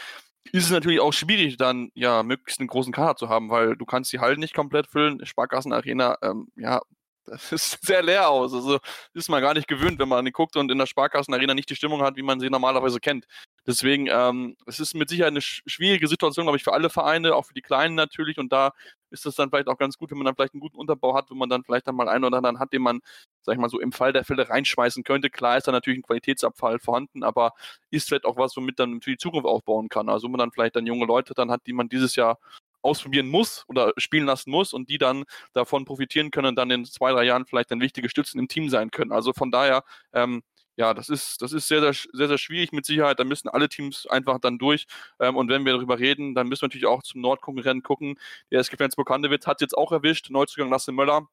[0.51, 3.85] ist es natürlich auch schwierig, dann ja möglichst einen großen Kader zu haben, weil du
[3.85, 5.25] kannst die Hallen nicht komplett füllen.
[5.25, 6.81] Sparkassenarena, ähm, ja,
[7.25, 8.53] das ist sehr leer aus.
[8.53, 8.79] Also
[9.13, 12.01] ist man gar nicht gewöhnt, wenn man guckt und in der Sparkassenarena nicht die Stimmung
[12.01, 13.25] hat, wie man sie normalerweise kennt.
[13.65, 17.45] Deswegen, ähm, es ist mit Sicherheit eine schwierige Situation, glaube ich, für alle Vereine, auch
[17.45, 18.37] für die Kleinen natürlich.
[18.37, 18.73] Und da
[19.09, 21.29] ist es dann vielleicht auch ganz gut, wenn man dann vielleicht einen guten Unterbau hat,
[21.29, 22.99] wenn man dann vielleicht dann mal einen oder anderen hat, den man,
[23.41, 25.29] sag ich mal so, im Fall der Fälle reinschmeißen könnte.
[25.29, 27.53] Klar ist da natürlich ein Qualitätsabfall vorhanden, aber
[27.89, 30.09] ist vielleicht auch was, womit dann für die Zukunft aufbauen kann.
[30.09, 32.39] Also wo man dann vielleicht dann junge Leute dann hat, die man dieses Jahr
[32.83, 36.85] ausprobieren muss oder spielen lassen muss und die dann davon profitieren können und dann in
[36.85, 39.11] zwei, drei Jahren vielleicht dann wichtige Stützen im Team sein können.
[39.11, 40.43] Also von daher, ähm,
[40.75, 43.19] ja, das ist, das ist sehr, sehr, sehr, sehr schwierig mit Sicherheit.
[43.19, 44.85] Da müssen alle Teams einfach dann durch.
[45.19, 48.19] Ähm, und wenn wir darüber reden, dann müssen wir natürlich auch zum Nordkonkurrenten gucken.
[48.51, 50.29] Der SG Flensburg-Handewitt hat jetzt auch erwischt.
[50.31, 51.27] Neuzugang Lasse Möller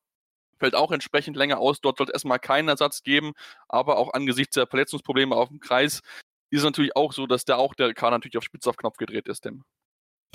[0.59, 1.81] fällt auch entsprechend länger aus.
[1.81, 3.33] Dort soll es erstmal keinen Ersatz geben.
[3.69, 6.03] Aber auch angesichts der Verletzungsprobleme auf dem Kreis
[6.51, 8.97] ist es natürlich auch so, dass da auch der Kader natürlich auf Spitz auf Knopf
[8.99, 9.65] gedreht ist, Tim.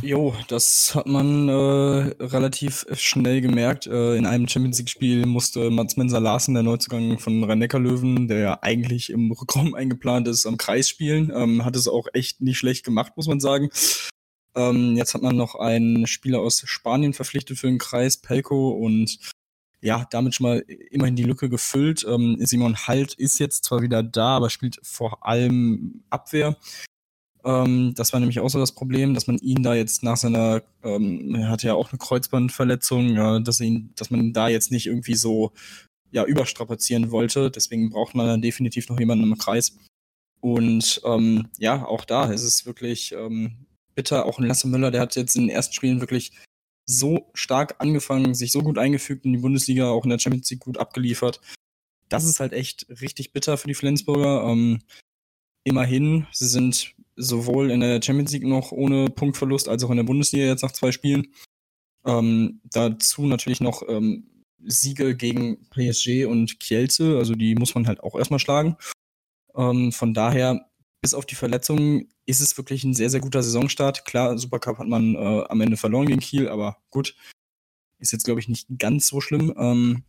[0.01, 1.53] Jo, das hat man äh,
[2.23, 3.87] relativ schnell gemerkt.
[3.87, 8.39] Äh, in einem Champions League-Spiel musste Mats Mensa Larsen, der Neuzugang von rhein löwen der
[8.39, 11.31] ja eigentlich im Rückraum eingeplant ist, am Kreis spielen.
[11.33, 13.69] Ähm, hat es auch echt nicht schlecht gemacht, muss man sagen.
[14.55, 19.17] Ähm, jetzt hat man noch einen Spieler aus Spanien verpflichtet für den Kreis, Pelko, und
[19.81, 20.59] ja, damit schon mal
[20.91, 22.05] immerhin die Lücke gefüllt.
[22.07, 26.57] Ähm, Simon Halt ist jetzt zwar wieder da, aber spielt vor allem Abwehr.
[27.45, 30.63] Ähm, das war nämlich auch so das Problem, dass man ihn da jetzt nach seiner,
[30.83, 34.71] ähm, er hatte ja auch eine Kreuzbandverletzung, ja, dass, ihn, dass man ihn da jetzt
[34.71, 35.53] nicht irgendwie so
[36.11, 37.51] ja, überstrapazieren wollte.
[37.51, 39.77] Deswegen braucht man dann definitiv noch jemanden im Kreis.
[40.41, 44.25] Und ähm, ja, auch da ist es wirklich ähm, bitter.
[44.25, 46.33] Auch ein Lasse Müller, der hat jetzt in den ersten Spielen wirklich
[46.87, 50.61] so stark angefangen, sich so gut eingefügt in die Bundesliga, auch in der Champions League
[50.61, 51.41] gut abgeliefert.
[52.09, 54.43] Das ist halt echt richtig bitter für die Flensburger.
[54.43, 54.81] Ähm,
[55.63, 60.03] immerhin, sie sind sowohl in der Champions League noch ohne Punktverlust als auch in der
[60.03, 61.27] Bundesliga jetzt nach zwei Spielen.
[62.05, 68.01] Ähm, dazu natürlich noch ähm, Siege gegen PSG und Kielce, also die muss man halt
[68.01, 68.77] auch erstmal schlagen.
[69.55, 70.69] Ähm, von daher,
[71.01, 74.05] bis auf die Verletzungen, ist es wirklich ein sehr, sehr guter Saisonstart.
[74.05, 77.15] Klar, Supercup hat man äh, am Ende verloren gegen Kiel, aber gut,
[77.99, 79.53] ist jetzt, glaube ich, nicht ganz so schlimm.
[79.57, 80.03] Ähm,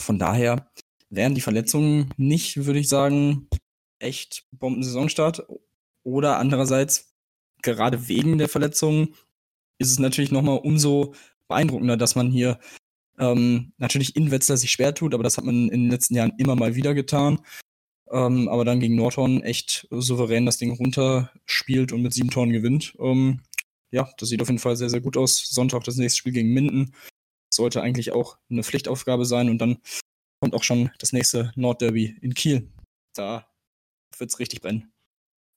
[0.00, 0.70] von daher
[1.10, 3.48] wären die Verletzungen nicht, würde ich sagen,
[3.98, 5.46] echt Bombensaisonstart.
[6.04, 7.14] Oder andererseits,
[7.62, 9.14] gerade wegen der Verletzungen,
[9.78, 11.14] ist es natürlich nochmal umso
[11.48, 12.58] beeindruckender, dass man hier
[13.18, 16.32] ähm, natürlich in Wetzlar sich schwer tut, aber das hat man in den letzten Jahren
[16.38, 17.40] immer mal wieder getan.
[18.10, 22.94] Ähm, aber dann gegen Nordhorn echt souverän das Ding runterspielt und mit sieben Toren gewinnt.
[22.98, 23.40] Ähm,
[23.90, 25.48] ja, das sieht auf jeden Fall sehr, sehr gut aus.
[25.50, 26.94] Sonntag das nächste Spiel gegen Minden.
[27.50, 29.78] Sollte eigentlich auch eine Pflichtaufgabe sein und dann
[30.40, 32.70] kommt auch schon das nächste Nordderby in Kiel.
[33.14, 33.46] Da
[34.18, 34.91] wird es richtig brennen.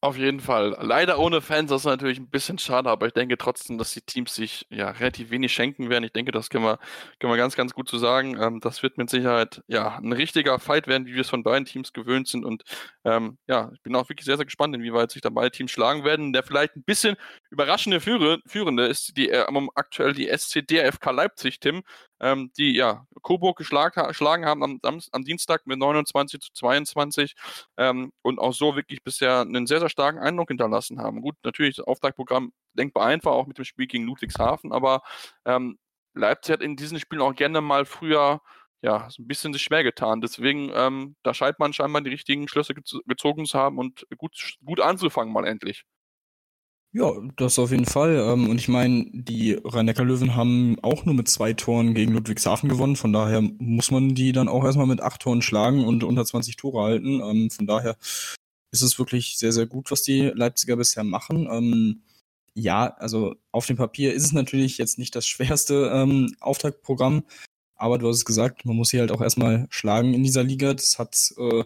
[0.05, 0.77] Auf jeden Fall.
[0.81, 4.01] Leider ohne Fans, das ist natürlich ein bisschen schade, aber ich denke trotzdem, dass die
[4.01, 6.03] Teams sich ja relativ wenig schenken werden.
[6.03, 6.77] Ich denke, das können wir,
[7.19, 8.39] können wir ganz, ganz gut zu so sagen.
[8.39, 11.65] Ähm, das wird mit Sicherheit ja ein richtiger Fight werden, wie wir es von beiden
[11.65, 12.45] Teams gewöhnt sind.
[12.45, 12.61] Und
[13.05, 16.03] ähm, ja, ich bin auch wirklich sehr, sehr gespannt, inwieweit sich da beide Teams schlagen
[16.03, 16.33] werden.
[16.33, 17.15] Der vielleicht ein bisschen
[17.49, 21.83] überraschende Führe, Führende ist die äh, aktuell die SCDFK Leipzig, Tim
[22.19, 27.35] ähm, die ja Coburg geschlagen haben am, am, Dienstag mit 29 zu 22
[27.77, 31.21] ähm, und auch so wirklich bisher einen sehr, sehr starken Eindruck hinterlassen haben.
[31.21, 35.01] Gut, natürlich das Auftaktprogramm denkbar einfach, auch mit dem Spiel gegen Ludwigshafen, aber
[35.45, 35.77] ähm,
[36.13, 38.41] Leipzig hat in diesen Spielen auch gerne mal früher
[38.85, 40.21] ja, so ein bisschen sich schwer getan.
[40.21, 44.79] Deswegen, ähm, da scheint man scheinbar die richtigen Schlüsse gezogen zu haben und gut, gut
[44.79, 45.85] anzufangen mal endlich.
[46.93, 48.15] Ja, das auf jeden Fall.
[48.15, 52.95] Ähm, und ich meine, die Rhein-Neckar-Löwen haben auch nur mit zwei Toren gegen Ludwigshafen gewonnen.
[52.95, 56.55] Von daher muss man die dann auch erstmal mit acht Toren schlagen und unter 20
[56.55, 57.21] Tore halten.
[57.21, 57.97] Ähm, von daher
[58.71, 61.47] ist es wirklich sehr, sehr gut, was die Leipziger bisher machen.
[61.51, 62.03] Ähm,
[62.53, 66.07] ja, also auf dem Papier ist es natürlich jetzt nicht das schwerste
[66.39, 67.23] Auftaktprogramm.
[67.75, 70.73] Aber du hast es gesagt, man muss sie halt auch erstmal schlagen in dieser Liga.
[70.73, 71.63] Das hat äh,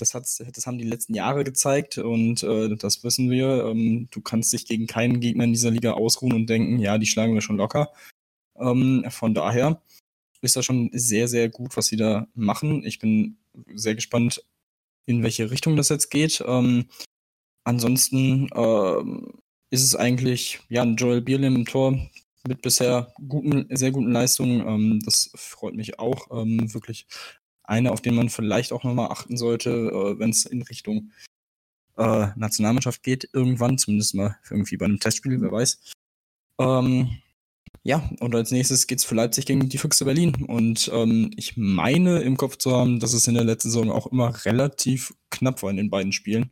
[0.00, 3.66] das, hat, das haben die letzten Jahre gezeigt und äh, das wissen wir.
[3.66, 7.06] Ähm, du kannst dich gegen keinen Gegner in dieser Liga ausruhen und denken, ja, die
[7.06, 7.92] schlagen wir schon locker.
[8.56, 9.82] Ähm, von daher
[10.40, 12.84] ist das schon sehr, sehr gut, was sie da machen.
[12.84, 13.38] Ich bin
[13.74, 14.44] sehr gespannt,
[15.06, 16.42] in welche Richtung das jetzt geht.
[16.46, 16.86] Ähm,
[17.64, 19.32] ansonsten ähm,
[19.70, 21.98] ist es eigentlich ja Joel Bierlim im Tor
[22.46, 24.66] mit bisher guten, sehr guten Leistungen.
[24.66, 27.06] Ähm, das freut mich auch ähm, wirklich
[27.64, 31.12] eine, auf den man vielleicht auch nochmal achten sollte, äh, wenn es in Richtung
[31.96, 35.80] äh, Nationalmannschaft geht, irgendwann, zumindest mal irgendwie bei einem Testspiel, wer weiß.
[36.60, 37.18] Ähm,
[37.82, 40.44] ja, und als nächstes geht's für Leipzig gegen die Füchse Berlin.
[40.46, 44.06] Und ähm, ich meine im Kopf zu haben, dass es in der letzten Saison auch
[44.06, 46.50] immer relativ knapp war in den beiden Spielen.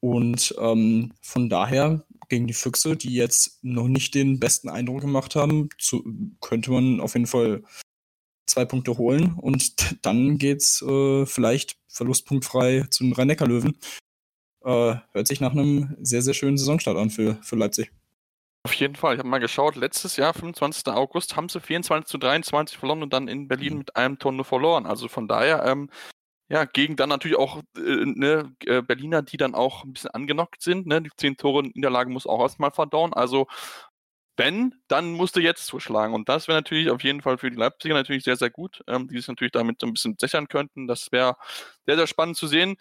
[0.00, 5.36] Und ähm, von daher gegen die Füchse, die jetzt noch nicht den besten Eindruck gemacht
[5.36, 6.02] haben, zu,
[6.40, 7.62] könnte man auf jeden Fall
[8.46, 13.76] zwei Punkte holen und dann geht's äh, vielleicht verlustpunktfrei zu den Rhein-Neckar-Löwen.
[14.64, 17.92] Äh, hört sich nach einem sehr, sehr schönen Saisonstart an für, für Leipzig.
[18.64, 19.14] Auf jeden Fall.
[19.14, 20.86] Ich habe mal geschaut, letztes Jahr, 25.
[20.86, 23.78] August, haben sie 24 zu 23 verloren und dann in Berlin mhm.
[23.80, 24.86] mit einem Tor nur verloren.
[24.86, 25.90] Also von daher, ähm,
[26.52, 30.60] ja, gegen dann natürlich auch äh, ne, äh, Berliner, die dann auch ein bisschen angenockt
[30.60, 30.86] sind.
[30.86, 31.00] Ne?
[31.00, 33.14] Die 10 Tore Niederlage muss auch erstmal verdauen.
[33.14, 33.46] Also
[34.36, 36.12] wenn, dann musste jetzt zuschlagen.
[36.12, 39.08] Und das wäre natürlich auf jeden Fall für die Leipziger natürlich sehr, sehr gut, ähm,
[39.08, 40.86] die sich natürlich damit so ein bisschen sichern könnten.
[40.86, 41.36] Das wäre
[41.86, 42.76] sehr, sehr spannend zu sehen.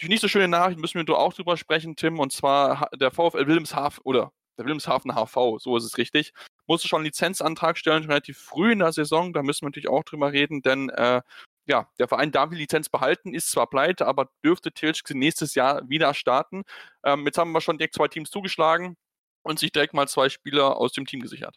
[0.00, 3.46] Die nicht so schöne Nachricht müssen wir auch drüber sprechen, Tim, und zwar der VfL
[3.46, 6.32] Wilhelmshaven oder der Wilhelmshaven HV, so ist es richtig,
[6.66, 9.34] musste schon einen Lizenzantrag stellen, relativ früh in der Saison.
[9.34, 11.20] Da müssen wir natürlich auch drüber reden, denn äh,
[11.66, 15.88] ja, der Verein darf die Lizenz behalten, ist zwar pleite, aber dürfte Tilschke nächstes Jahr
[15.88, 16.62] wieder starten.
[17.04, 18.96] Ähm, jetzt haben wir schon direkt zwei Teams zugeschlagen
[19.42, 21.56] und sich direkt mal zwei Spieler aus dem Team gesichert.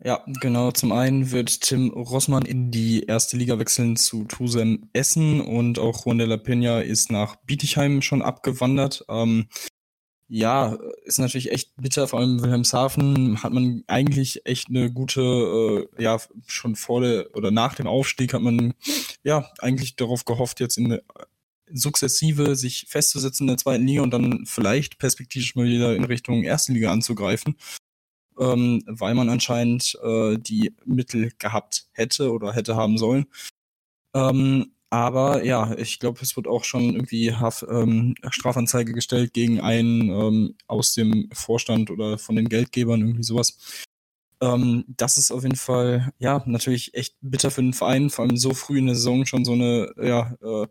[0.00, 0.70] Ja, genau.
[0.70, 6.06] Zum einen wird Tim Rossmann in die erste Liga wechseln zu Tusem Essen und auch
[6.06, 9.04] Juan de la Peña ist nach Bietigheim schon abgewandert.
[9.08, 9.48] Ähm,
[10.28, 16.02] ja, ist natürlich echt bitter, vor allem Wilhelmshaven hat man eigentlich echt eine gute, äh,
[16.02, 18.74] ja, schon vor der oder nach dem Aufstieg hat man
[19.24, 21.02] ja eigentlich darauf gehofft, jetzt in eine
[21.72, 26.42] sukzessive sich festzusetzen in der zweiten Liga und dann vielleicht perspektivisch mal wieder in Richtung
[26.42, 27.56] erste Liga anzugreifen,
[28.38, 33.26] ähm, weil man anscheinend äh, die Mittel gehabt hätte oder hätte haben sollen.
[34.14, 39.60] Ähm, aber ja, ich glaube, es wird auch schon irgendwie Haf ähm, Strafanzeige gestellt gegen
[39.60, 43.58] einen ähm, aus dem Vorstand oder von den Geldgebern, irgendwie sowas.
[44.40, 48.36] Ähm, das ist auf jeden Fall, ja, natürlich echt bitter für den Verein, vor allem
[48.36, 50.66] so früh in der Saison schon so eine, ja, äh,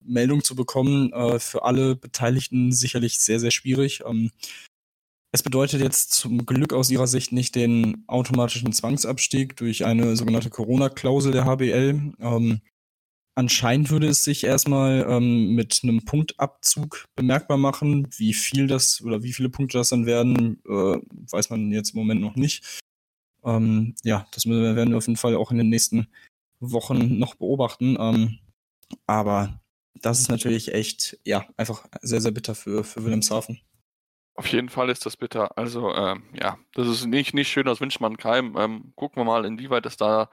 [0.00, 4.02] Meldung zu bekommen, äh, für alle Beteiligten sicherlich sehr, sehr schwierig.
[4.06, 4.30] Ähm,
[5.32, 10.50] es bedeutet jetzt zum Glück aus ihrer Sicht nicht den automatischen Zwangsabstieg durch eine sogenannte
[10.50, 12.12] Corona-Klausel der HBL.
[12.20, 12.60] Ähm,
[13.34, 18.08] anscheinend würde es sich erstmal ähm, mit einem Punktabzug bemerkbar machen.
[18.16, 20.98] Wie viel das oder wie viele Punkte das dann werden, äh,
[21.30, 22.80] weiß man jetzt im Moment noch nicht.
[23.44, 26.08] Ähm, ja, das werden wir auf jeden Fall auch in den nächsten
[26.60, 27.96] Wochen noch beobachten.
[27.98, 28.38] Ähm,
[29.06, 29.60] aber
[29.94, 33.60] das ist natürlich echt, ja, einfach sehr, sehr bitter für, für Wilhelmshaven.
[34.36, 35.56] Auf jeden Fall ist das bitter.
[35.56, 38.56] Also, ähm, ja, das ist nicht, nicht schön, das wünscht man keinem.
[38.56, 40.28] Ähm, gucken wir mal, inwieweit es da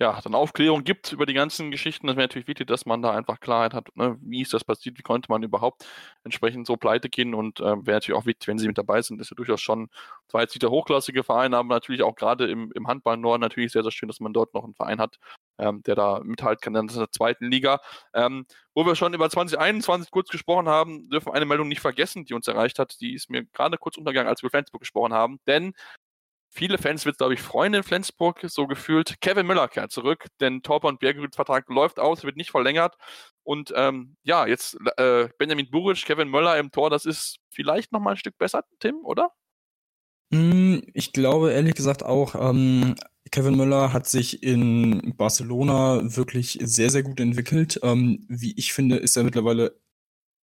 [0.00, 2.08] ja, dann Aufklärung gibt über die ganzen Geschichten.
[2.08, 4.16] Das wäre natürlich wichtig, dass man da einfach Klarheit hat, ne?
[4.20, 5.86] wie ist das passiert, wie konnte man überhaupt
[6.24, 9.18] entsprechend so pleite gehen und äh, wäre natürlich auch wichtig, wenn sie mit dabei sind.
[9.18, 9.88] Das ist ja durchaus schon,
[10.28, 13.70] zwar jetzt nicht der hochklassige Verein, aber natürlich auch gerade im, im Handball Norden natürlich
[13.70, 15.18] sehr, sehr schön, dass man dort noch einen Verein hat,
[15.58, 17.80] ähm, der da mithalten kann in der zweiten Liga.
[18.14, 22.24] Ähm, wo wir schon über 2021 kurz gesprochen haben, dürfen wir eine Meldung nicht vergessen,
[22.24, 23.00] die uns erreicht hat.
[23.00, 25.38] Die ist mir gerade kurz untergegangen, als wir Flensburg gesprochen haben.
[25.46, 25.72] Denn
[26.54, 29.20] viele Fans wird, glaube ich, freuen in Flensburg, so gefühlt.
[29.20, 32.96] Kevin Müller kehrt zurück, denn Torper und Bergerüds Vertrag läuft aus, wird nicht verlängert.
[33.42, 38.00] Und ähm, ja, jetzt äh, Benjamin Buric, Kevin Müller im Tor, das ist vielleicht noch
[38.00, 39.30] mal ein Stück besser, Tim, oder?
[40.32, 42.94] Hm, ich glaube ehrlich gesagt auch, ähm,
[43.30, 47.80] Kevin Müller hat sich in Barcelona wirklich sehr, sehr gut entwickelt.
[47.82, 49.78] Ähm, wie ich finde, ist er mittlerweile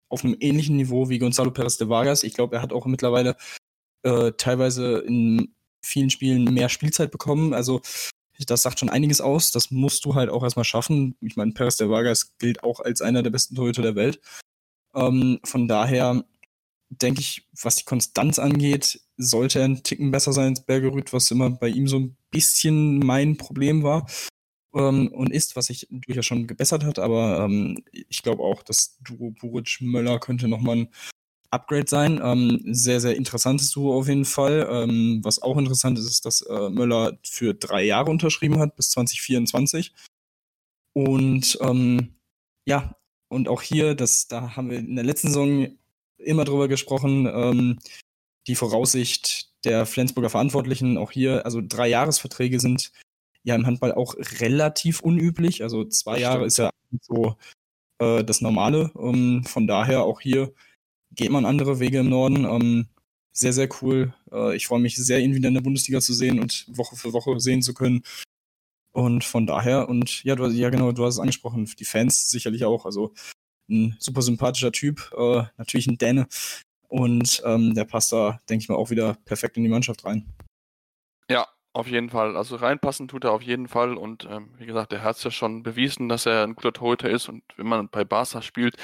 [0.09, 2.23] auf einem ähnlichen Niveau wie Gonzalo Perez de Vargas.
[2.23, 3.37] Ich glaube, er hat auch mittlerweile
[4.03, 7.53] äh, teilweise in vielen Spielen mehr Spielzeit bekommen.
[7.53, 7.81] Also
[8.47, 9.51] das sagt schon einiges aus.
[9.51, 11.15] Das musst du halt auch erstmal schaffen.
[11.21, 14.19] Ich meine, Perez de Vargas gilt auch als einer der besten Torhüter der Welt.
[14.95, 16.23] Ähm, von daher
[16.89, 21.31] denke ich, was die Konstanz angeht, sollte er ein Ticken besser sein als Bergerüth, was
[21.31, 24.07] immer bei ihm so ein bisschen mein Problem war
[24.73, 26.99] ähm, und ist, was sich durchaus schon gebessert hat.
[26.99, 30.89] Aber ähm, ich glaube auch, dass Duo Buric-Möller könnte nochmal ein
[31.51, 32.19] Upgrade sein.
[32.23, 34.67] Ähm, sehr, sehr interessantes Duo auf jeden Fall.
[34.69, 38.89] Ähm, was auch interessant ist, ist, dass äh, Möller für drei Jahre unterschrieben hat, bis
[38.91, 39.93] 2024.
[40.93, 42.15] Und ähm,
[42.65, 42.95] ja,
[43.29, 45.67] und auch hier, das, da haben wir in der letzten Saison
[46.17, 47.79] immer drüber gesprochen, ähm,
[48.47, 52.91] die Voraussicht der Flensburger Verantwortlichen, auch hier, also drei Jahresverträge sind
[53.43, 55.63] ja im Handball auch relativ unüblich.
[55.63, 56.69] Also zwei Jahre ist ja
[57.01, 57.35] so
[57.99, 58.91] äh, das Normale.
[58.99, 60.53] Ähm, von daher auch hier
[61.21, 62.45] geht man andere Wege im Norden.
[62.45, 62.87] Ähm,
[63.31, 64.13] sehr, sehr cool.
[64.31, 67.13] Äh, ich freue mich sehr, ihn wieder in der Bundesliga zu sehen und Woche für
[67.13, 68.01] Woche sehen zu können.
[68.91, 72.65] Und von daher, und ja, du, ja genau, du hast es angesprochen, die Fans sicherlich
[72.65, 72.85] auch.
[72.85, 73.13] Also
[73.69, 76.27] ein super sympathischer Typ, äh, natürlich ein Däne.
[76.89, 80.25] Und ähm, der passt da, denke ich mal, auch wieder perfekt in die Mannschaft rein.
[81.73, 82.35] Auf jeden Fall.
[82.35, 83.93] Also reinpassen tut er auf jeden Fall.
[83.95, 87.09] Und ähm, wie gesagt, er hat es ja schon bewiesen, dass er ein guter Torhüter
[87.09, 87.29] ist.
[87.29, 88.75] Und wenn man bei Barca spielt,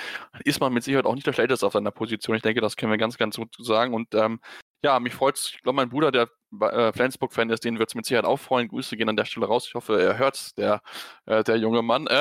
[0.45, 2.37] ist man mit Sicherheit auch nicht der Schlechteste auf seiner Position.
[2.37, 3.93] Ich denke, das können wir ganz, ganz gut sagen.
[3.93, 4.39] Und ähm,
[4.83, 5.53] ja, mich freut es.
[5.55, 6.29] Ich glaube, mein Bruder, der
[6.61, 8.67] äh, Flensburg-Fan ist, den wird es mit Sicherheit auch freuen.
[8.67, 9.65] Grüße gehen an der Stelle raus.
[9.67, 10.81] Ich hoffe, er hört der,
[11.25, 12.07] äh, der junge Mann.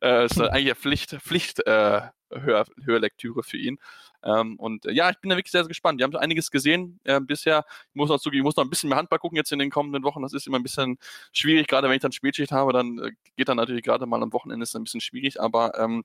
[0.00, 3.78] Äh, äh, ist eigentlich eine Pflicht, Pflicht äh, Hör, Hörlektüre für ihn.
[4.24, 6.00] Ähm, und äh, ja, ich bin da wirklich sehr, sehr gespannt.
[6.00, 7.64] Die haben einiges gesehen äh, bisher.
[7.90, 9.70] Ich muss noch zugeben, ich muss noch ein bisschen mehr Handball gucken jetzt in den
[9.70, 10.22] kommenden Wochen.
[10.22, 10.98] Das ist immer ein bisschen
[11.32, 14.32] schwierig, gerade wenn ich dann Spätschicht habe, dann äh, geht dann natürlich gerade mal am
[14.32, 16.04] Wochenende ist ein bisschen schwierig, aber ähm,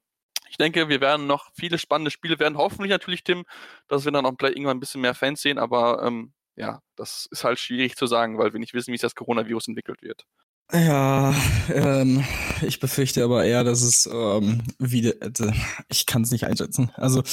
[0.50, 2.58] ich denke, wir werden noch viele spannende Spiele werden.
[2.58, 3.46] Hoffentlich natürlich, Tim,
[3.88, 7.28] dass wir dann auch vielleicht irgendwann ein bisschen mehr Fans sehen, aber ähm, ja, das
[7.32, 10.26] ist halt schwierig zu sagen, weil wir nicht wissen, wie sich das Coronavirus entwickelt wird.
[10.72, 11.34] Ja,
[11.74, 12.24] ähm,
[12.62, 15.54] ich befürchte aber eher, dass es ähm, wieder, äh,
[15.88, 16.92] ich kann es nicht einschätzen.
[16.96, 17.24] Also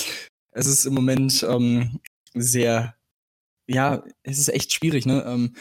[0.52, 2.00] es ist im Moment ähm,
[2.34, 2.94] sehr,
[3.66, 5.22] ja, es ist echt schwierig, ne?
[5.26, 5.54] Ähm,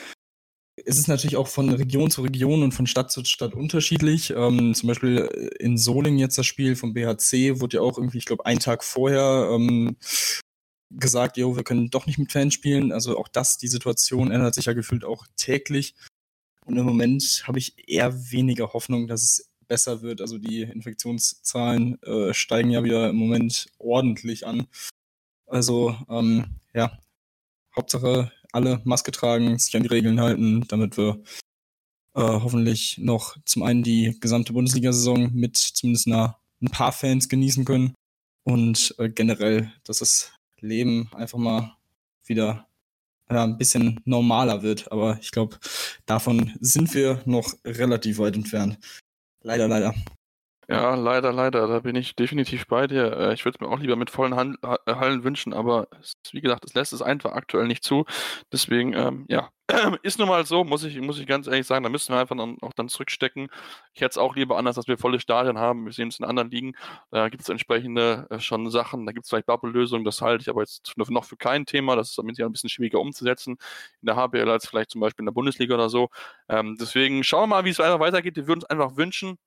[0.83, 4.31] es ist natürlich auch von Region zu Region und von Stadt zu Stadt unterschiedlich.
[4.31, 8.25] Ähm, zum Beispiel in Solingen jetzt das Spiel vom BHC wurde ja auch irgendwie, ich
[8.25, 9.95] glaube, einen Tag vorher ähm,
[10.89, 12.91] gesagt, jo, wir können doch nicht mit Fans spielen.
[12.91, 15.95] Also auch das, die Situation ändert sich ja gefühlt auch täglich.
[16.65, 20.21] Und im Moment habe ich eher weniger Hoffnung, dass es besser wird.
[20.21, 24.67] Also die Infektionszahlen äh, steigen ja wieder im Moment ordentlich an.
[25.47, 26.99] Also ähm, ja,
[27.75, 31.21] Hauptsache alle Maske tragen, sich an die Regeln halten, damit wir
[32.15, 37.65] äh, hoffentlich noch zum einen die gesamte Bundesliga-Saison mit zumindest einer, ein paar Fans genießen
[37.65, 37.93] können
[38.43, 41.75] und äh, generell, dass das Leben einfach mal
[42.25, 42.67] wieder
[43.29, 44.91] ja, ein bisschen normaler wird.
[44.91, 45.57] Aber ich glaube,
[46.05, 48.77] davon sind wir noch relativ weit entfernt.
[49.41, 49.93] Leider, leider.
[50.67, 51.67] Ja, leider, leider.
[51.67, 53.12] Da bin ich definitiv bei dir.
[53.15, 56.15] Äh, ich würde es mir auch lieber mit vollen Han äh, Hallen wünschen, aber es,
[56.32, 58.06] wie gesagt, es lässt es einfach aktuell nicht zu.
[58.51, 59.49] Deswegen, ähm, ja,
[60.01, 62.36] ist nun mal so, muss ich, muss ich ganz ehrlich sagen, da müssen wir einfach
[62.36, 63.47] dann auch dann zurückstecken.
[63.93, 65.86] Ich hätte es auch lieber anders, dass wir volle Stadien haben.
[65.86, 66.73] Wir sehen es in anderen Ligen.
[67.12, 70.49] Da gibt es entsprechende äh, schon Sachen, da gibt es vielleicht Bubble-Lösungen, das halte ich
[70.49, 71.95] aber jetzt noch für kein Thema.
[71.95, 73.58] Das ist damit ja ein bisschen schwieriger umzusetzen
[74.01, 76.10] in der HBL als vielleicht zum Beispiel in der Bundesliga oder so.
[76.49, 78.36] Ähm, deswegen schauen wir mal, wie es weitergeht.
[78.36, 79.38] Wir würden uns einfach wünschen,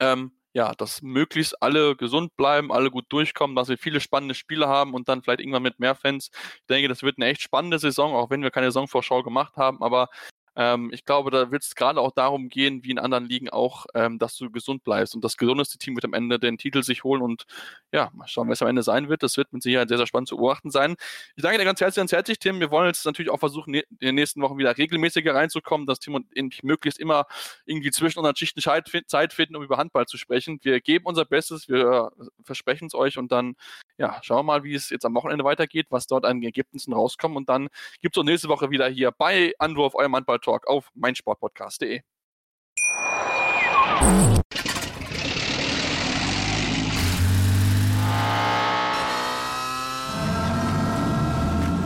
[0.00, 4.68] ähm, ja, dass möglichst alle gesund bleiben, alle gut durchkommen, dass wir viele spannende Spiele
[4.68, 6.30] haben und dann vielleicht irgendwann mit mehr Fans.
[6.56, 9.82] Ich denke, das wird eine echt spannende Saison, auch wenn wir keine Saisonvorschau gemacht haben,
[9.82, 10.08] aber
[10.56, 13.86] ähm, ich glaube, da wird es gerade auch darum gehen, wie in anderen Ligen auch,
[13.94, 15.14] ähm, dass du gesund bleibst.
[15.14, 17.44] Und das gesundeste Team wird am Ende den Titel sich holen und
[17.92, 19.22] ja, mal schauen, was am Ende sein wird.
[19.22, 20.96] Das wird mit Sicherheit sehr, sehr spannend zu beobachten sein.
[21.36, 22.60] Ich danke dir ganz herzlich, ganz herzlich, Tim.
[22.60, 26.14] Wir wollen jetzt natürlich auch versuchen, in den nächsten Wochen wieder regelmäßiger reinzukommen, dass Tim
[26.14, 27.26] und ich möglichst immer
[27.64, 30.58] irgendwie zwischen unseren Schichten Zeit finden, um über Handball zu sprechen.
[30.62, 32.10] Wir geben unser Bestes, wir
[32.44, 33.54] versprechen es euch und dann,
[34.00, 37.36] ja, schauen wir mal, wie es jetzt am Wochenende weitergeht, was dort an Ergebnissen rauskommt.
[37.36, 37.68] Und dann
[38.00, 42.00] gibt es auch nächste Woche wieder hier bei Anwurf, eurem Handball Talk auf meinsportpodcast.de.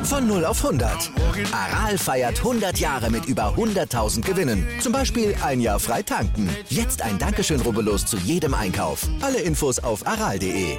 [0.05, 1.11] Von 0 auf 100.
[1.53, 4.64] Aral feiert 100 Jahre mit über 100.000 Gewinnen.
[4.79, 6.48] Zum Beispiel ein Jahr frei tanken.
[6.68, 9.09] Jetzt ein Dankeschön, rubbellos zu jedem Einkauf.
[9.20, 10.79] Alle Infos auf aral.de.